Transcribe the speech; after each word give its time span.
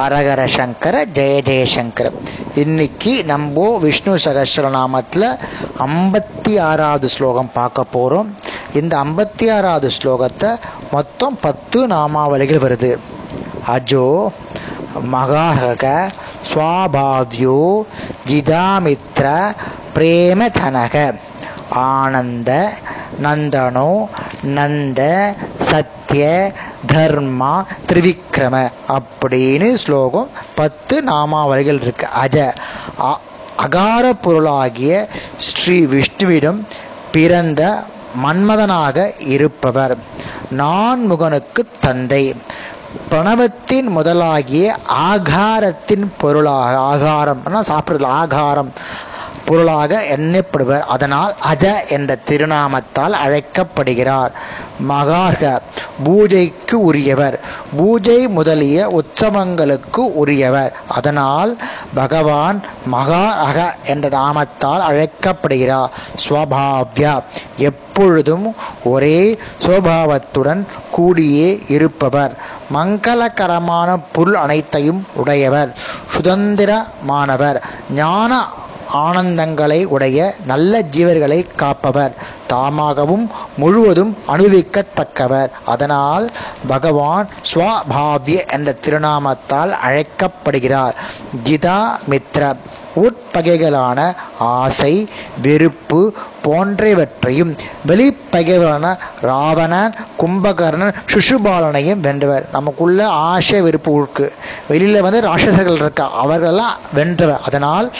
ஹரஹர 0.00 0.44
சங்கர 0.44 1.06
ஜெய 1.14 1.32
ஜெயசங்கர 1.48 2.06
இன்னைக்கு 2.54 3.24
நம்ம 3.24 3.78
விஷ்ணு 3.78 4.12
சகஸ்ரநாமத்தில் 4.16 5.26
ஐம்பத்தி 5.78 6.60
ஆறாவது 6.60 7.08
ஸ்லோகம் 7.08 7.50
பார்க்க 7.54 7.84
போகிறோம் 7.84 8.28
இந்த 8.74 8.96
ஐம்பத்தி 8.96 9.46
ஆறாவது 9.56 9.90
ஸ்லோகத்தை 9.96 10.50
மொத்தம் 10.90 11.36
பத்து 11.40 11.86
நாமாவளிகள் 11.86 12.62
வருது. 12.66 12.98
அஜோ 13.68 14.06
மகாரக 15.12 15.84
சுவாபாவியோ 16.50 17.58
ஜிதாமித்ர 18.28 19.54
பிரேமதனக 19.94 21.14
ஆனந்த 21.70 22.72
நந்தனோ 23.22 23.90
நந்த 24.44 25.34
சத்ய 25.70 26.52
தர்மா 26.92 27.64
திரிவிக்ரம 27.88 28.70
அப்படின்னு 28.88 29.74
ஸ்லோகம் 29.74 30.28
பத்து 30.54 31.02
நாமாவளிகள் 31.02 31.80
இருக்கு. 31.80 32.08
அஜ 32.24 32.54
அகார 33.58 34.12
பொருளாகிய 34.22 35.08
ஸ்ரீ 35.36 35.84
விஷ்ணுவிடம் 35.84 36.60
பிறந்த 37.12 37.82
மன்மதனாக 38.24 39.12
இருப்பவர். 39.20 39.96
நான்முகனுக்கு 40.56 41.62
தந்தை. 41.80 42.34
பிரணவத்தின் 43.10 43.88
முதலாகிய 43.96 44.76
ஆகாரத்தின் 45.10 46.06
பொருளாக 46.18 46.76
ஆகாரம் 46.76 47.42
சாப்பிடுறது 47.44 48.04
ஆகாரம். 48.04 48.72
பொருளாக 49.50 50.00
எண்ணப்படுவர். 50.16 50.86
அதனால் 50.94 51.34
அஜ 51.52 51.64
என்ற 51.88 52.16
திருநாமத்தால் 52.28 53.16
அழைக்கப்படுகிறார். 53.24 54.32
மகார்க 54.88 55.44
பூஜைக்கு 56.04 56.76
உரியவர். 56.82 57.36
பூஜை 57.76 58.18
முதலிய 58.28 58.78
உற்சவங்களுக்கு 58.98 60.02
உரியவர். 60.22 60.72
அதனால் 60.88 61.52
பகவான் 61.94 62.58
மகா 62.86 63.24
அக 63.48 63.58
என்ற 63.84 64.08
நாமத்தால் 64.08 64.84
அழைக்கப்படுகிறார். 64.88 65.92
ஸ்வபாவ்யா 66.24 67.14
எப்பொழுதும் 67.56 68.46
ஒரே 68.84 69.38
சுவாவத்துடன் 69.66 70.62
கூடியே 70.96 71.48
இருப்பவர். 71.68 72.34
மங்களகரமான 72.74 73.98
பொருள் 74.12 74.34
அனைத்தையும் 74.34 75.06
உடையவர். 75.14 75.70
சுதந்திரமானவர். 76.14 77.58
ஞான 77.94 78.32
ஆனந்தங்களை 78.92 79.84
உடைய 79.84 80.34
நல்ல 80.46 80.82
ஜீவர்களை 80.82 81.46
காப்பவர். 81.56 82.14
தாமாகவும் 82.52 83.26
முழுவதும் 83.56 84.16
அனுபவிக்கத்தக்கவர். 84.28 85.50
அதனால் 85.64 86.30
பகவான் 86.66 87.28
ஸ்வாபாவிய 87.54 88.48
என்ற 88.48 88.74
திருநாமத்தால் 88.82 89.70
அழைக்கப்படுகிறார். 89.70 90.96
ஜிதா 91.44 91.98
மித்ர 92.10 92.56
உட்பகைகளான 92.96 94.14
ஆசை 94.38 95.08
வெறுப்பு 95.42 96.14
போன்றவற்றையும் 96.46 97.56
வெளிப்பகைகளான 97.88 98.98
ராவணன் 99.20 99.94
கும்பகர்ணன் 100.18 100.94
சுஷுபாலனையும் 101.06 102.00
வென்றவர். 102.00 102.48
நமக்குள்ள 102.52 103.08
ஆசை 103.08 103.60
வெறுப்பு 103.60 103.92
இருக்கு. 103.92 104.32
வெளியில் 104.68 105.00
வந்து 105.00 105.20
ராட்சசர்கள் 105.20 105.74
இருக்கா? 105.74 106.12
அவர்களெல்லாம் 106.12 106.76
வென்றவர். 106.92 107.40
அதனால் 107.40 107.92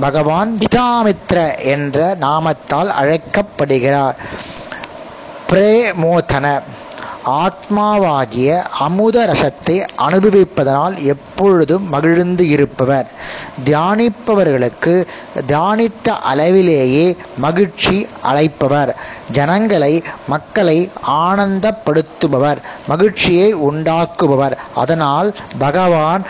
பகவான் 0.00 0.58
பிதாமித்ர 0.58 1.64
என்ற 1.64 2.16
நாமத்தால் 2.20 2.90
அழைக்கப்படுகிறார். 3.00 4.16
பிரேமோதன 5.50 6.60
ஆத்மாவாகிய 7.26 8.62
அமுத 8.78 9.26
ரசத்தை 9.26 9.86
அனுபவிப்பதனால் 9.98 10.96
எப்பொழுதும் 11.02 11.88
மகிழ்ந்து 11.88 12.48
இருப்பவர். 12.48 13.06
தியானிப்பவர்களுக்கு 13.64 15.06
தியானித்த 15.46 16.16
அளவிலேயே 16.22 17.16
மகிழ்ச்சி 17.38 18.06
அழைப்பவர் 18.22 18.94
ஜனங்களை 19.32 20.02
மக்களை 20.28 20.90
ஆனந்தப்படுத்துபவர் 21.08 22.56
மகிழ்ச்சியை 22.88 23.54
உண்டாக்குபவர். 23.54 24.56
அதனால் 24.74 25.36
பகவான் 25.58 26.24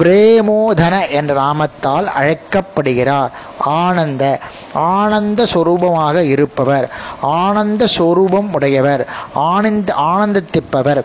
பிரேமோதன 0.00 1.10
என்ற 1.10 1.34
நாமத்தால் 1.34 2.04
அழைக்கப்படுகிறார். 2.04 3.30
ஆனந்த 3.58 4.40
ஆனந்த 4.72 5.44
சொரூபமாக 5.44 6.22
இருப்பவர். 6.22 6.92
ஆனந்த 7.20 7.86
சொரூபம் 7.86 8.52
உடையவர். 8.52 9.06
ஆனந்த 9.32 9.94
ஆனந்தத்திப்பவர் 9.94 11.02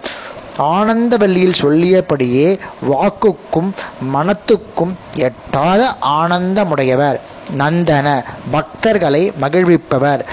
ஆனந்தவல்லியில் 0.57 1.57
சொல்லியபடியே 1.61 2.59
வாக்குக்கும் 2.91 3.72
மனத்துக்கும் 4.13 4.94
எட்டாத 5.16 5.95
ஆனந்தமுடையவர். 6.01 7.19
நந்தன 7.57 8.23
பக்தர்களை 8.51 9.34
மகிழ்விப்பவர். 9.41 10.25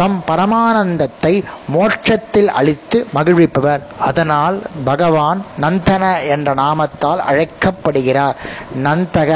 தம் 0.00 0.20
பரமானந்தத்தை 0.28 1.32
மோட்சத்தில் 1.68 2.50
அளித்து 2.50 2.98
மகிழ்விப்பவர். 3.14 3.82
அதனால் 3.98 4.56
பகவான் 4.84 5.40
நந்தன 5.60 6.04
என்ற 6.28 6.54
நாமத்தால் 6.54 7.20
அழைக்கப்படுகிறார். 7.30 8.36
நந்தக. 8.84 9.32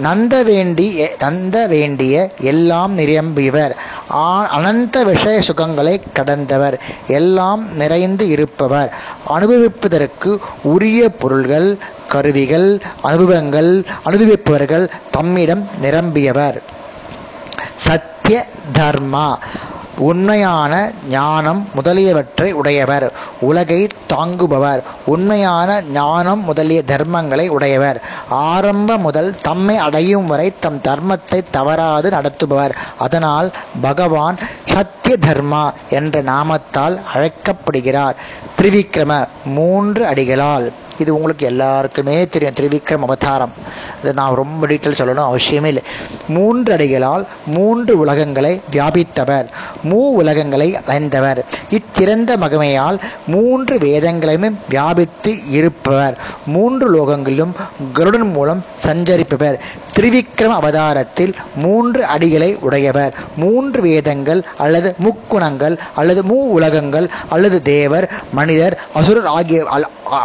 நந்த 0.00 0.42
வேண்டி 0.42 0.86
நந்த 1.20 1.56
வேண்டிய 1.66 2.14
எல்லாம் 2.50 2.92
நிரம்பியவர். 2.98 3.74
அனந்த 4.50 5.04
விஷய 5.04 5.36
சுகங்களை 5.48 5.94
கடந்தவர். 6.12 6.76
எல்லாம் 7.18 7.76
நிறைந்து 7.76 8.28
இருப்பவர். 8.28 8.90
அனுபவிப்பதற்கு 9.28 10.30
உரிய 10.62 11.08
பொருள்கள் 11.08 11.68
கருவிகள் 12.08 12.70
அனுபவங்கள் 13.02 13.72
அனுபவிப்பவர்கள் 14.04 14.86
தம்மிடம் 15.10 15.64
நிரம்பியவர். 15.82 16.58
சத் 17.86 18.10
சத்திய 18.32 18.44
தர்மா 18.78 19.34
உண்மையான 19.98 20.92
ஞானம் 21.08 21.68
முதலியவற்றை 21.74 22.52
உடையவர். 22.52 23.12
உலகை 23.40 23.88
தாங்குபவர் 24.08 24.82
உண்மையான 25.06 25.80
ஞானம் 25.80 26.44
முதலிய 26.44 26.82
தர்மங்களை 26.86 27.48
உடையவர். 27.48 28.02
ஆரம்ப 28.28 28.96
முதல் 28.96 29.34
தம்மை 29.42 29.76
அடையும் 29.76 30.26
வரை 30.26 30.52
தம் 30.60 30.80
தர்மத்தை 30.88 31.42
தவறாது 31.50 32.10
நடத்துபவர். 32.10 32.74
அதனால் 32.98 33.50
பகவான் 33.80 34.38
சத்திய 34.66 35.16
தர்மா 35.26 35.64
என்ற 35.90 36.22
நாமத்தால் 36.22 37.00
அழைக்கப்படுகிறார். 37.14 38.16
திரிவிக்ரம 38.60 39.26
மூன்று 39.44 40.06
அடிகளால். 40.06 40.72
இது 41.02 41.14
உங்களுக்கு 41.18 41.46
எல்லாருக்குமே 41.52 42.16
தெரியும். 42.34 42.56
திரிவிக்ரம் 42.60 43.06
அவதாரம் 43.08 43.54
இது 44.02 44.12
நான் 44.20 44.38
ரொம்ப 44.40 44.66
டீட்டெயில் 44.70 45.00
சொல்லணும் 45.00 45.30
அவசியமே 45.32 45.70
இல்லை. 45.72 45.84
மூன்று 46.36 46.70
அடிகளால் 46.76 47.24
மூன்று 47.56 47.92
உலகங்களை 48.04 48.52
வியாபித்தவர். 48.74 49.48
மூ 49.90 50.00
உலகங்களை 50.20 50.68
அலைந்தவர் 50.82 51.40
இத்திறந்த 51.78 52.30
மகிமையால் 52.44 52.98
மூன்று 53.34 53.74
வேதங்களையுமே 53.86 54.50
வியாபித்து 54.68 55.32
இருப்பவர். 55.58 56.16
மூன்று 56.54 56.86
லோகங்களிலும் 56.94 57.54
கருடன் 57.92 58.28
மூலம் 58.36 58.62
சஞ்சரிப்பவர். 58.84 59.58
திரிவிக்ரம 59.96 60.52
அவதாரத்தில் 60.60 61.32
மூன்று 61.64 62.02
அடிகளை 62.14 62.50
உடையவர். 62.66 63.14
மூன்று 63.42 63.80
வேதங்கள் 63.88 64.40
அல்லது 64.64 64.90
முக்குணங்கள் 65.06 65.76
அல்லது 66.00 66.20
மூ 66.30 66.38
உலகங்கள் 66.58 67.06
அல்லது 67.34 67.58
தேவர் 67.72 68.06
மனிதர் 68.32 68.74
அசுரர் 68.94 69.30
ஆகிய 69.36 69.60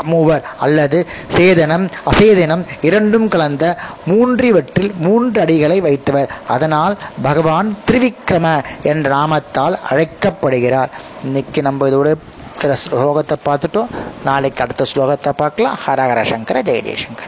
மூவர் 0.01 0.45
அல்லது 0.59 1.07
சேதனம் 1.37 1.89
அசேதனம் 2.11 2.65
இரண்டும் 2.81 3.27
கலந்த 3.27 3.77
மூன்றிவற்றில் 4.07 4.91
மூன்று 5.01 5.41
அடிகளை 5.41 5.81
வைத்தவர். 5.81 6.29
அதனால் 6.47 6.97
பகவான் 7.21 7.77
திருவிக்கிரம 7.91 8.63
என்ற 8.83 9.15
நாமத்தால் 9.15 9.77
அழைக்கப்படுகிறார். 9.89 10.89
இன்னைக்கு 11.23 11.61
நம்ம 11.61 11.89
இதோட 11.89 12.13
சில 12.55 12.77
ஸ்லோகத்தை 12.89 13.35
பார்த்துட்டோம். 13.45 13.87
நாளைக்கு 14.23 14.63
அடுத்த 14.63 14.85
ஸ்லோகத்தை 14.95 15.29
பார்க்கலாம். 15.29 15.77
ஹரஹர 15.87 16.21
சங்கர 16.21 16.61
ஜெய 16.61 16.81
ஜெயசங்கர். 16.87 17.25